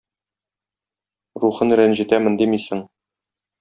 [1.45, 2.87] рухын рәнҗетәмен димисең!